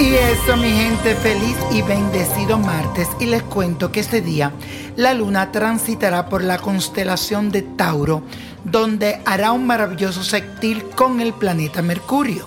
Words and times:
Y 0.00 0.14
eso, 0.14 0.56
mi 0.56 0.70
gente, 0.70 1.16
feliz 1.16 1.56
y 1.72 1.82
bendecido 1.82 2.56
martes. 2.56 3.08
Y 3.18 3.26
les 3.26 3.42
cuento 3.42 3.90
que 3.90 3.98
este 3.98 4.20
día 4.20 4.52
la 4.94 5.12
luna 5.12 5.50
transitará 5.50 6.28
por 6.28 6.44
la 6.44 6.58
constelación 6.58 7.50
de 7.50 7.62
Tauro, 7.62 8.22
donde 8.62 9.20
hará 9.26 9.50
un 9.50 9.66
maravilloso 9.66 10.22
sextil 10.22 10.84
con 10.90 11.20
el 11.20 11.32
planeta 11.32 11.82
Mercurio. 11.82 12.46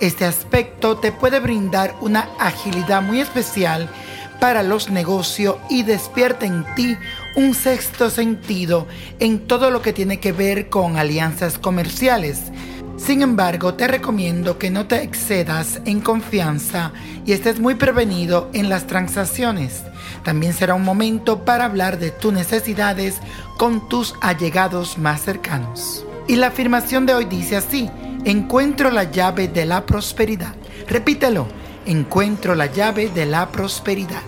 Este 0.00 0.26
aspecto 0.26 0.98
te 0.98 1.12
puede 1.12 1.40
brindar 1.40 1.94
una 2.02 2.28
agilidad 2.38 3.00
muy 3.00 3.22
especial 3.22 3.88
para 4.38 4.62
los 4.62 4.90
negocios 4.90 5.56
y 5.70 5.84
despierta 5.84 6.44
en 6.44 6.66
ti 6.74 6.98
un 7.36 7.54
sexto 7.54 8.10
sentido 8.10 8.86
en 9.18 9.46
todo 9.46 9.70
lo 9.70 9.80
que 9.80 9.94
tiene 9.94 10.20
que 10.20 10.32
ver 10.32 10.68
con 10.68 10.98
alianzas 10.98 11.58
comerciales 11.58 12.52
sin 12.96 13.22
embargo, 13.22 13.74
te 13.74 13.88
recomiendo 13.88 14.58
que 14.58 14.70
no 14.70 14.86
te 14.86 15.02
excedas 15.02 15.80
en 15.84 16.00
confianza 16.00 16.92
y 17.26 17.32
estés 17.32 17.58
muy 17.58 17.74
prevenido 17.74 18.48
en 18.52 18.68
las 18.68 18.86
transacciones. 18.86 19.82
También 20.24 20.52
será 20.52 20.74
un 20.74 20.84
momento 20.84 21.44
para 21.44 21.64
hablar 21.64 21.98
de 21.98 22.10
tus 22.10 22.32
necesidades 22.32 23.16
con 23.58 23.88
tus 23.88 24.14
allegados 24.20 24.98
más 24.98 25.22
cercanos. 25.22 26.06
Y 26.28 26.36
la 26.36 26.48
afirmación 26.48 27.06
de 27.06 27.14
hoy 27.14 27.24
dice 27.24 27.56
así, 27.56 27.90
encuentro 28.24 28.90
la 28.90 29.10
llave 29.10 29.48
de 29.48 29.66
la 29.66 29.84
prosperidad. 29.84 30.54
Repítelo, 30.88 31.48
encuentro 31.86 32.54
la 32.54 32.66
llave 32.66 33.08
de 33.08 33.26
la 33.26 33.50
prosperidad. 33.50 34.22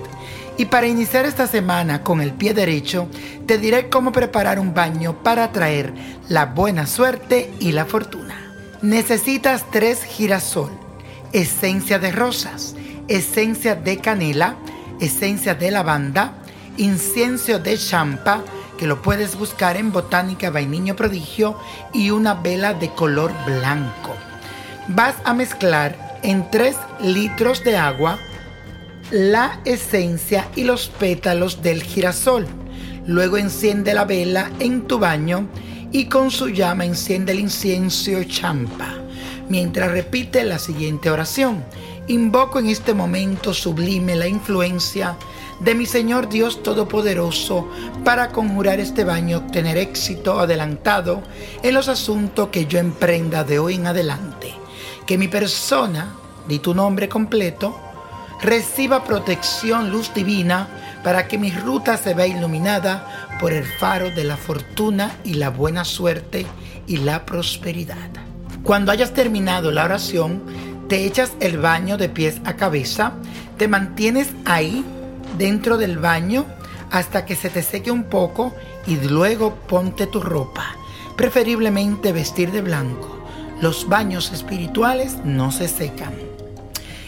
Y 0.57 0.67
para 0.67 0.87
iniciar 0.87 1.27
esta 1.27 1.47
semana 1.47 2.03
con 2.03 2.20
el 2.20 2.33
pie 2.33 2.55
derecho, 2.55 3.09
te 3.47 3.59
diré 3.59 3.89
cómo 3.89 4.12
preparar 4.12 4.61
un 4.61 4.73
baño 4.73 5.23
para 5.23 5.45
atraer 5.45 5.92
la 6.29 6.47
buena 6.47 6.87
suerte 6.87 7.53
y 7.59 7.73
la 7.73 7.85
fortuna. 7.85 8.23
Necesitas 8.84 9.64
tres 9.70 10.04
girasol, 10.04 10.70
esencia 11.32 11.98
de 11.98 12.12
rosas, 12.12 12.77
esencia 13.08 13.77
de 13.77 13.96
canela, 13.96 14.56
esencia 15.00 15.54
de 15.54 15.70
lavanda, 15.70 16.34
incienso 16.77 17.58
de 17.58 17.78
champa, 17.78 18.44
que 18.77 18.86
lo 18.86 19.00
puedes 19.00 19.36
buscar 19.36 19.78
en 19.78 19.90
Botánica 19.90 20.50
Vainiño 20.50 20.96
Prodigio, 20.96 21.58
y 21.94 22.10
una 22.10 22.34
vela 22.34 22.74
de 22.74 22.90
color 22.90 23.32
blanco. 23.46 24.14
Vas 24.88 25.14
a 25.24 25.32
mezclar 25.32 26.20
en 26.22 26.50
3 26.50 26.77
litros 27.00 27.64
de 27.64 27.78
agua 27.78 28.18
la 29.10 29.60
esencia 29.64 30.46
y 30.56 30.64
los 30.64 30.88
pétalos 30.88 31.62
del 31.62 31.82
girasol. 31.82 32.46
Luego 33.06 33.38
enciende 33.38 33.94
la 33.94 34.05
vela 34.05 34.50
en 34.60 34.82
tu 34.86 34.98
baño 34.98 35.48
y 35.95 36.06
con 36.06 36.33
su 36.33 36.48
llama 36.48 36.84
enciende 36.84 37.31
el 37.31 37.39
incienso 37.39 38.25
champa, 38.25 38.97
mientras 39.48 39.92
repite 39.92 40.42
la 40.42 40.58
siguiente 40.58 41.08
oración. 41.08 41.64
Invoco 42.08 42.58
en 42.58 42.68
este 42.68 42.95
momento 42.95 43.55
sublime 43.55 44.17
la 44.17 44.27
influencia 44.27 45.17
de 45.61 45.77
mi 45.77 45.86
Señor 45.86 46.29
Dios 46.29 46.64
Todopoderoso 46.64 47.68
para 48.02 48.30
conjurar 48.30 48.80
este 48.80 49.05
baño, 49.05 49.39
obtener 49.39 49.77
éxito 49.77 50.41
adelantado 50.41 51.23
en 51.63 51.74
los 51.74 51.86
asuntos 51.86 52.48
que 52.48 52.67
yo 52.67 52.80
emprenda 52.80 53.45
de 53.45 53.61
hoy 53.61 53.77
en 53.77 53.86
adelante. 53.86 54.52
Que 55.07 55.17
mi 55.17 55.29
persona, 55.29 56.13
di 56.48 56.58
tu 56.58 56.74
nombre 56.74 57.08
completo, 57.08 57.79
reciba 58.42 59.05
protección, 59.05 59.91
luz 59.91 60.13
divina, 60.13 60.83
para 61.05 61.29
que 61.29 61.39
mi 61.39 61.51
ruta 61.51 61.97
se 61.98 62.15
vea 62.15 62.27
iluminada 62.27 63.29
por 63.39 63.53
el 63.53 63.65
faro 63.65 64.11
de 64.11 64.25
la 64.25 64.39
fortuna 64.39 65.15
y 65.23 65.35
la 65.35 65.51
buena 65.51 65.85
suerte 65.85 66.47
y 66.87 66.97
la 66.97 67.27
prosperidad. 67.27 68.11
Cuando 68.65 68.91
hayas 68.91 69.13
terminado 69.13 69.70
la 69.70 69.85
oración, 69.85 70.42
te 70.89 71.05
echas 71.05 71.33
el 71.41 71.59
baño 71.59 71.98
de 71.98 72.09
pies 72.09 72.41
a 72.47 72.55
cabeza, 72.55 73.13
te 73.59 73.69
mantienes 73.69 74.31
ahí 74.47 74.83
dentro 75.37 75.77
del 75.77 75.98
baño 75.98 76.47
hasta 76.91 77.27
que 77.27 77.36
se 77.36 77.51
te 77.51 77.63
seque 77.63 77.91
un 77.91 78.05
poco 78.05 78.55
y 78.86 78.97
luego 78.97 79.55
ponte 79.69 80.07
tu 80.07 80.21
ropa, 80.21 80.75
preferiblemente 81.17 82.13
vestir 82.13 82.51
de 82.51 82.63
blanco. 82.63 83.23
Los 83.61 83.89
baños 83.89 84.33
espirituales 84.33 85.19
no 85.25 85.53
se 85.53 85.69
secan. 85.69 86.15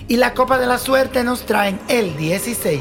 Y 0.06 0.16
la 0.16 0.34
copa 0.34 0.58
de 0.58 0.66
la 0.66 0.78
suerte 0.78 1.24
nos 1.24 1.46
traen 1.46 1.80
el 1.88 2.16
16, 2.16 2.80